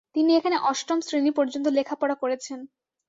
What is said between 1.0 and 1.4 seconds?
শ্রেণি